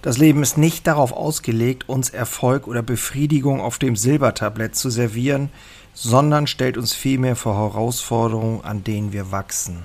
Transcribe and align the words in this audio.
Das 0.00 0.16
Leben 0.16 0.42
ist 0.42 0.56
nicht 0.56 0.86
darauf 0.86 1.12
ausgelegt, 1.12 1.88
uns 1.88 2.10
Erfolg 2.10 2.68
oder 2.68 2.82
Befriedigung 2.82 3.60
auf 3.60 3.78
dem 3.78 3.96
Silbertablett 3.96 4.76
zu 4.76 4.90
servieren, 4.90 5.50
sondern 5.92 6.46
stellt 6.46 6.76
uns 6.76 6.94
vielmehr 6.94 7.34
vor 7.34 7.56
Herausforderungen, 7.56 8.64
an 8.64 8.84
denen 8.84 9.12
wir 9.12 9.32
wachsen. 9.32 9.82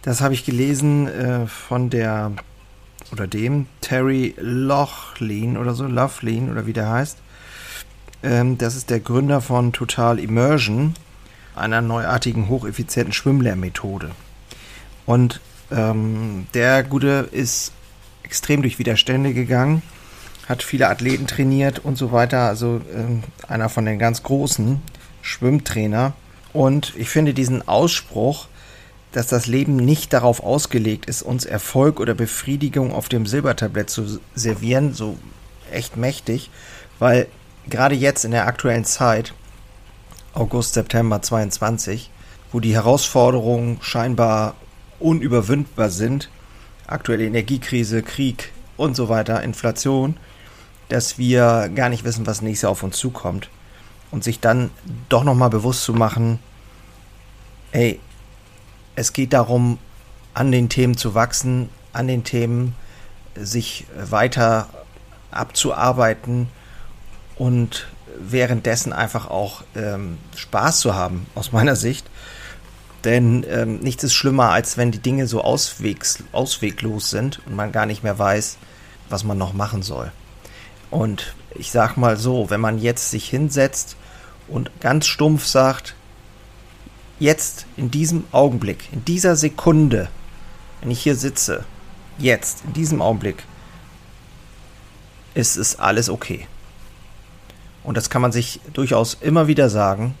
Das 0.00 0.22
habe 0.22 0.34
ich 0.34 0.44
gelesen 0.44 1.06
äh, 1.06 1.46
von 1.46 1.90
der 1.90 2.32
oder 3.12 3.26
dem 3.26 3.66
Terry 3.82 4.34
Lochlin 4.38 5.58
oder 5.58 5.74
so, 5.74 5.84
Loughlin 5.84 6.50
oder 6.50 6.66
wie 6.66 6.72
der 6.72 6.88
heißt. 6.88 7.18
Ähm, 8.22 8.56
das 8.56 8.74
ist 8.74 8.88
der 8.88 9.00
Gründer 9.00 9.42
von 9.42 9.72
Total 9.72 10.18
Immersion, 10.18 10.94
einer 11.54 11.82
neuartigen, 11.82 12.48
hocheffizienten 12.48 13.12
Schwimmlehrmethode. 13.12 14.10
Und 15.04 15.40
ähm, 15.70 16.46
der 16.54 16.82
Gute 16.84 17.28
ist 17.30 17.72
extrem 18.32 18.62
durch 18.62 18.78
Widerstände 18.78 19.34
gegangen, 19.34 19.82
hat 20.48 20.62
viele 20.62 20.88
Athleten 20.88 21.26
trainiert 21.26 21.80
und 21.80 21.98
so 21.98 22.12
weiter. 22.12 22.48
Also 22.48 22.78
äh, 22.78 23.46
einer 23.46 23.68
von 23.68 23.84
den 23.84 23.98
ganz 23.98 24.22
großen 24.22 24.80
Schwimmtrainer. 25.20 26.14
Und 26.54 26.94
ich 26.96 27.10
finde 27.10 27.34
diesen 27.34 27.68
Ausspruch, 27.68 28.48
dass 29.12 29.26
das 29.26 29.46
Leben 29.46 29.76
nicht 29.76 30.14
darauf 30.14 30.42
ausgelegt 30.42 31.04
ist, 31.04 31.20
uns 31.20 31.44
Erfolg 31.44 32.00
oder 32.00 32.14
Befriedigung 32.14 32.94
auf 32.94 33.10
dem 33.10 33.26
Silbertablett 33.26 33.90
zu 33.90 34.18
servieren, 34.34 34.94
so 34.94 35.18
echt 35.70 35.98
mächtig, 35.98 36.48
weil 36.98 37.26
gerade 37.68 37.94
jetzt 37.94 38.24
in 38.24 38.30
der 38.30 38.46
aktuellen 38.46 38.86
Zeit, 38.86 39.34
August, 40.32 40.72
September 40.72 41.20
22, 41.20 42.08
wo 42.50 42.60
die 42.60 42.72
Herausforderungen 42.72 43.76
scheinbar 43.82 44.54
unüberwindbar 45.00 45.90
sind, 45.90 46.30
aktuelle 46.86 47.24
Energiekrise, 47.24 48.02
Krieg 48.02 48.52
und 48.76 48.96
so 48.96 49.08
weiter, 49.08 49.42
Inflation, 49.42 50.16
dass 50.88 51.18
wir 51.18 51.70
gar 51.74 51.88
nicht 51.88 52.04
wissen, 52.04 52.26
was 52.26 52.42
nächstes 52.42 52.62
Jahr 52.62 52.72
auf 52.72 52.82
uns 52.82 52.96
zukommt. 52.96 53.48
Und 54.10 54.24
sich 54.24 54.40
dann 54.40 54.70
doch 55.08 55.24
nochmal 55.24 55.48
bewusst 55.48 55.84
zu 55.84 55.94
machen, 55.94 56.38
ey, 57.70 57.98
es 58.94 59.14
geht 59.14 59.32
darum, 59.32 59.78
an 60.34 60.52
den 60.52 60.68
Themen 60.68 60.96
zu 60.96 61.14
wachsen, 61.14 61.70
an 61.94 62.08
den 62.08 62.24
Themen 62.24 62.74
sich 63.34 63.86
weiter 63.96 64.68
abzuarbeiten 65.30 66.48
und 67.36 67.86
währenddessen 68.18 68.92
einfach 68.92 69.28
auch 69.28 69.62
ähm, 69.74 70.18
Spaß 70.36 70.80
zu 70.80 70.94
haben, 70.94 71.26
aus 71.34 71.52
meiner 71.52 71.76
Sicht. 71.76 72.06
Denn 73.04 73.44
ähm, 73.48 73.80
nichts 73.80 74.04
ist 74.04 74.14
schlimmer, 74.14 74.50
als 74.50 74.76
wenn 74.76 74.92
die 74.92 75.00
Dinge 75.00 75.26
so 75.26 75.42
auswegs, 75.42 76.22
ausweglos 76.32 77.10
sind 77.10 77.40
und 77.46 77.56
man 77.56 77.72
gar 77.72 77.86
nicht 77.86 78.02
mehr 78.02 78.18
weiß, 78.18 78.58
was 79.08 79.24
man 79.24 79.38
noch 79.38 79.52
machen 79.52 79.82
soll. 79.82 80.12
Und 80.90 81.34
ich 81.54 81.70
sag 81.70 81.96
mal 81.96 82.16
so, 82.16 82.50
wenn 82.50 82.60
man 82.60 82.78
jetzt 82.78 83.10
sich 83.10 83.28
hinsetzt 83.28 83.96
und 84.46 84.70
ganz 84.80 85.06
stumpf 85.06 85.46
sagt, 85.46 85.94
jetzt 87.18 87.66
in 87.76 87.90
diesem 87.90 88.24
Augenblick, 88.32 88.88
in 88.92 89.04
dieser 89.04 89.36
Sekunde, 89.36 90.08
wenn 90.80 90.90
ich 90.90 91.02
hier 91.02 91.16
sitze, 91.16 91.64
jetzt, 92.18 92.64
in 92.66 92.72
diesem 92.72 93.02
Augenblick, 93.02 93.44
ist 95.34 95.56
es 95.56 95.78
alles 95.78 96.08
okay. 96.08 96.46
Und 97.84 97.96
das 97.96 98.10
kann 98.10 98.22
man 98.22 98.32
sich 98.32 98.60
durchaus 98.72 99.16
immer 99.20 99.46
wieder 99.46 99.70
sagen. 99.70 100.14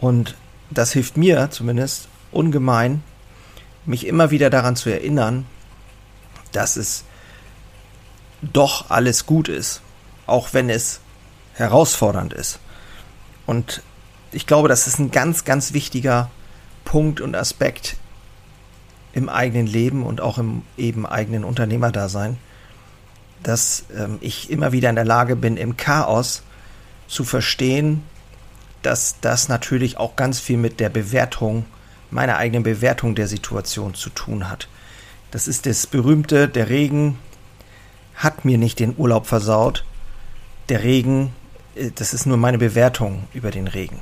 Und 0.00 0.34
das 0.70 0.92
hilft 0.92 1.16
mir 1.16 1.50
zumindest 1.50 2.08
ungemein, 2.32 3.02
mich 3.84 4.06
immer 4.06 4.30
wieder 4.30 4.50
daran 4.50 4.76
zu 4.76 4.90
erinnern, 4.90 5.46
dass 6.52 6.76
es 6.76 7.04
doch 8.42 8.90
alles 8.90 9.26
gut 9.26 9.48
ist, 9.48 9.82
auch 10.26 10.52
wenn 10.52 10.70
es 10.70 11.00
herausfordernd 11.54 12.32
ist. 12.32 12.58
Und 13.46 13.82
ich 14.32 14.46
glaube, 14.46 14.68
das 14.68 14.86
ist 14.86 14.98
ein 14.98 15.10
ganz, 15.10 15.44
ganz 15.44 15.72
wichtiger 15.72 16.30
Punkt 16.84 17.20
und 17.20 17.34
Aspekt 17.34 17.96
im 19.12 19.28
eigenen 19.28 19.66
Leben 19.66 20.04
und 20.04 20.20
auch 20.20 20.38
im 20.38 20.62
eben 20.76 21.04
eigenen 21.04 21.44
Unternehmerdasein, 21.44 22.38
dass 23.42 23.84
ähm, 23.96 24.18
ich 24.20 24.50
immer 24.50 24.72
wieder 24.72 24.88
in 24.88 24.94
der 24.94 25.04
Lage 25.04 25.34
bin, 25.34 25.56
im 25.56 25.76
Chaos 25.76 26.42
zu 27.08 27.24
verstehen, 27.24 28.04
dass 28.82 29.16
das 29.20 29.48
natürlich 29.48 29.96
auch 29.98 30.16
ganz 30.16 30.40
viel 30.40 30.56
mit 30.56 30.80
der 30.80 30.88
Bewertung, 30.88 31.66
meiner 32.10 32.36
eigenen 32.36 32.62
Bewertung 32.62 33.14
der 33.14 33.28
Situation 33.28 33.94
zu 33.94 34.10
tun 34.10 34.48
hat. 34.48 34.68
Das 35.30 35.46
ist 35.46 35.66
das 35.66 35.86
berühmte, 35.86 36.48
der 36.48 36.68
Regen 36.68 37.18
hat 38.16 38.44
mir 38.44 38.58
nicht 38.58 38.80
den 38.80 38.94
Urlaub 38.96 39.26
versaut. 39.26 39.84
Der 40.68 40.82
Regen, 40.82 41.32
äh, 41.74 41.90
das 41.94 42.14
ist 42.14 42.26
nur 42.26 42.36
meine 42.36 42.58
Bewertung 42.58 43.24
über 43.32 43.50
den 43.50 43.68
Regen. 43.68 44.00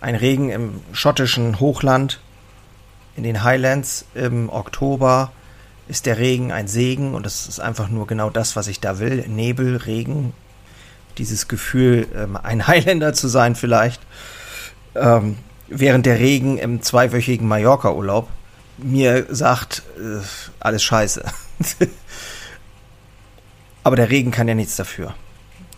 Ein 0.00 0.14
Regen 0.14 0.50
im 0.50 0.80
schottischen 0.92 1.58
Hochland, 1.58 2.20
in 3.16 3.22
den 3.22 3.42
Highlands 3.42 4.04
im 4.14 4.50
Oktober 4.50 5.32
ist 5.88 6.06
der 6.06 6.18
Regen 6.18 6.52
ein 6.52 6.68
Segen 6.68 7.14
und 7.14 7.24
das 7.24 7.46
ist 7.46 7.60
einfach 7.60 7.88
nur 7.88 8.06
genau 8.06 8.28
das, 8.28 8.56
was 8.56 8.68
ich 8.68 8.80
da 8.80 8.98
will. 8.98 9.24
Nebel, 9.28 9.76
Regen, 9.76 10.34
dieses 11.18 11.48
Gefühl, 11.48 12.06
ähm, 12.14 12.36
ein 12.36 12.66
Highlander 12.66 13.12
zu 13.12 13.28
sein 13.28 13.54
vielleicht, 13.54 14.00
ähm, 14.94 15.38
während 15.68 16.06
der 16.06 16.18
Regen 16.18 16.58
im 16.58 16.82
zweiwöchigen 16.82 17.46
Mallorca-Urlaub 17.46 18.28
mir 18.78 19.26
sagt, 19.30 19.82
äh, 19.98 20.20
alles 20.60 20.82
scheiße. 20.82 21.24
Aber 23.82 23.96
der 23.96 24.10
Regen 24.10 24.30
kann 24.30 24.48
ja 24.48 24.54
nichts 24.54 24.76
dafür. 24.76 25.14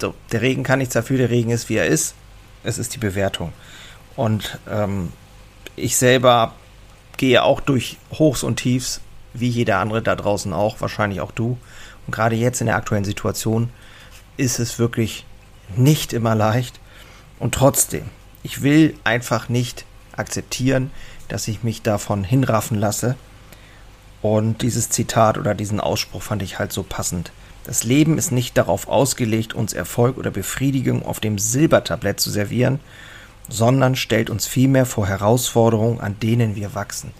So, 0.01 0.15
der 0.33 0.43
Regen 0.43 0.63
kann 0.63 0.79
nichts 0.79 0.95
dafür, 0.95 1.19
der 1.19 1.31
Regen 1.31 1.51
ist, 1.51 1.69
wie 1.69 1.77
er 1.77 1.87
ist. 1.87 2.15
Es 2.65 2.79
ist 2.79 2.95
die 2.95 2.99
Bewertung. 2.99 3.53
Und 4.17 4.59
ähm, 4.71 5.13
ich 5.77 5.97
selber 5.97 6.55
gehe 7.17 7.43
auch 7.43 7.61
durch 7.61 7.99
Hochs 8.13 8.43
und 8.43 8.57
Tiefs, 8.57 9.01
wie 9.35 9.49
jeder 9.49 9.79
andere 9.79 10.03
da 10.03 10.17
draußen 10.17 10.53
auch, 10.53 10.81
wahrscheinlich 10.81 11.21
auch 11.21 11.33
du. 11.33 11.59
Und 12.07 12.15
gerade 12.15 12.37
jetzt 12.37 12.61
in 12.61 12.67
der 12.67 12.77
aktuellen 12.77 13.05
Situation 13.05 13.71
ist 14.37 14.59
es 14.59 14.79
wirklich 14.79 15.27
nicht 15.77 16.13
immer 16.13 16.35
leicht. 16.35 16.81
Und 17.39 17.55
trotzdem, 17.55 18.05
ich 18.43 18.63
will 18.63 18.95
einfach 19.05 19.49
nicht 19.49 19.85
akzeptieren, 20.17 20.91
dass 21.29 21.49
ich 21.49 21.63
mich 21.63 21.83
davon 21.83 22.25
hinraffen 22.25 22.79
lasse. 22.79 23.17
Und 24.23 24.63
dieses 24.63 24.91
Zitat 24.91 25.39
oder 25.39 25.55
diesen 25.55 25.81
Ausspruch 25.81 26.23
fand 26.23 26.43
ich 26.43 26.59
halt 26.59 26.73
so 26.73 26.83
passend. 26.83 27.31
Das 27.65 27.85
Leben 27.85 28.19
ist 28.19 28.33
nicht 28.33 28.57
darauf 28.57 28.89
ausgelegt, 28.89 29.55
uns 29.55 29.75
Erfolg 29.75 30.17
oder 30.17 30.31
Befriedigung 30.31 31.05
auf 31.05 31.21
dem 31.21 31.39
Silbertablett 31.39 32.19
zu 32.19 32.31
servieren, 32.31 32.81
sondern 33.49 33.95
stellt 33.95 34.31
uns 34.31 34.47
vielmehr 34.47 34.87
vor 34.87 35.07
Herausforderungen, 35.07 36.01
an 36.01 36.19
denen 36.19 36.57
wir 36.57 36.75
wachsen. 36.75 37.13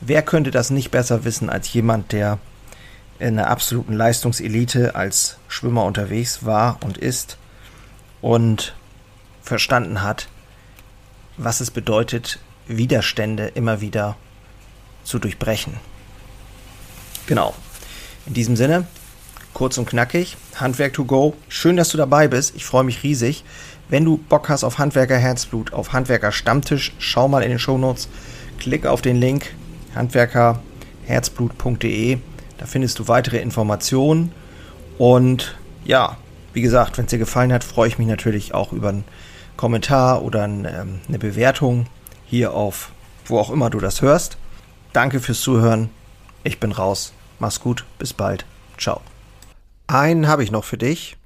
Wer 0.00 0.22
könnte 0.22 0.50
das 0.50 0.70
nicht 0.70 0.90
besser 0.90 1.24
wissen 1.24 1.48
als 1.48 1.72
jemand, 1.72 2.12
der 2.12 2.38
in 3.18 3.36
der 3.36 3.48
absoluten 3.50 3.94
Leistungselite 3.94 4.94
als 4.94 5.38
Schwimmer 5.48 5.84
unterwegs 5.84 6.44
war 6.44 6.78
und 6.82 6.98
ist 6.98 7.38
und 8.24 8.74
verstanden 9.42 10.02
hat, 10.02 10.28
was 11.36 11.60
es 11.60 11.70
bedeutet, 11.70 12.38
Widerstände 12.66 13.48
immer 13.48 13.82
wieder 13.82 14.16
zu 15.04 15.18
durchbrechen. 15.18 15.74
Genau. 17.26 17.52
In 18.24 18.32
diesem 18.32 18.56
Sinne, 18.56 18.86
kurz 19.52 19.76
und 19.76 19.86
knackig, 19.86 20.38
Handwerk 20.56 20.94
to 20.94 21.04
go. 21.04 21.34
Schön, 21.48 21.76
dass 21.76 21.90
du 21.90 21.98
dabei 21.98 22.26
bist. 22.26 22.56
Ich 22.56 22.64
freue 22.64 22.84
mich 22.84 23.02
riesig. 23.02 23.44
Wenn 23.90 24.06
du 24.06 24.16
Bock 24.16 24.48
hast 24.48 24.64
auf 24.64 24.78
Handwerker 24.78 25.18
Herzblut, 25.18 25.74
auf 25.74 25.92
Handwerker 25.92 26.32
Stammtisch, 26.32 26.94
schau 26.98 27.28
mal 27.28 27.42
in 27.42 27.50
den 27.50 27.58
Shownotes, 27.58 28.08
klick 28.58 28.86
auf 28.86 29.02
den 29.02 29.16
Link 29.16 29.54
handwerkerherzblut.de. 29.94 32.16
Da 32.56 32.64
findest 32.64 32.98
du 32.98 33.06
weitere 33.06 33.40
Informationen 33.40 34.32
und 34.96 35.58
ja, 35.84 36.16
wie 36.54 36.62
gesagt, 36.62 36.96
wenn 36.96 37.04
es 37.04 37.10
dir 37.10 37.18
gefallen 37.18 37.52
hat, 37.52 37.64
freue 37.64 37.88
ich 37.88 37.98
mich 37.98 38.08
natürlich 38.08 38.54
auch 38.54 38.72
über 38.72 38.88
einen 38.88 39.04
Kommentar 39.56 40.22
oder 40.22 40.44
ähm, 40.44 41.00
eine 41.06 41.18
Bewertung 41.18 41.86
hier 42.26 42.54
auf 42.54 42.90
wo 43.26 43.38
auch 43.38 43.50
immer 43.50 43.70
du 43.70 43.80
das 43.80 44.02
hörst. 44.02 44.36
Danke 44.92 45.20
fürs 45.20 45.40
Zuhören. 45.40 45.90
Ich 46.42 46.60
bin 46.60 46.72
raus. 46.72 47.12
Mach's 47.38 47.60
gut. 47.60 47.84
Bis 47.98 48.12
bald. 48.12 48.44
Ciao. 48.78 49.00
Einen 49.86 50.28
habe 50.28 50.44
ich 50.44 50.50
noch 50.50 50.64
für 50.64 50.78
dich. 50.78 51.16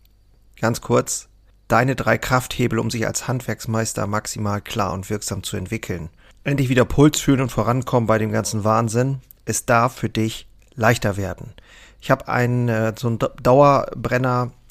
Ganz 0.61 0.81
kurz. 0.81 1.29
Deine 1.67 1.97
drei 1.97 2.17
Krafthebel, 2.17 2.79
um 2.79 2.91
sich 2.91 3.07
als 3.07 3.29
Handwerksmeister 3.29 4.07
maximal 4.07 4.61
klar 4.61 4.93
und 4.93 5.11
wirksam 5.11 5.43
zu 5.43 5.57
entwickeln. 5.57 6.09
Endlich 6.45 6.69
wieder 6.69 6.85
Puls 6.85 7.21
fühlen 7.21 7.43
und 7.43 7.53
vorankommen 7.53 8.07
bei 8.07 8.19
dem 8.19 8.33
ganzen 8.33 8.65
Wahnsinn. 8.65 9.21
Es 9.45 9.67
darf 9.67 9.97
für 9.97 10.09
dich 10.09 10.47
leichter 10.75 11.17
werden. 11.17 11.53
Ich 12.01 12.11
habe 12.11 12.29
einen 12.29 12.69
äh, 12.69 12.95
so 12.97 13.09
einen 13.09 13.19
Dauerbrenner 13.43 14.53